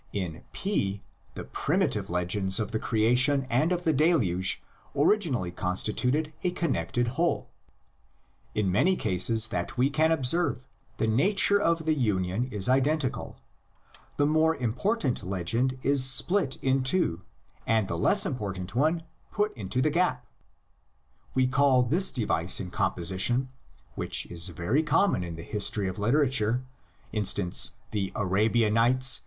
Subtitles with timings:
[0.13, 1.03] In P
[1.35, 4.59] the primitive legends of the creation and of the deluge
[4.95, 7.51] originally consti tuted a connected whole.
[8.55, 10.65] In many cases that we can observe
[10.97, 13.37] the nature of the union is identical:
[14.17, 17.21] the more important legend is split in two
[17.67, 20.21] and the less important one put into the gapk
[21.35, 23.49] We call this device in composition,
[23.93, 26.65] which is very common in the history of literature—
[27.11, 29.19] instance The Arabian Nights.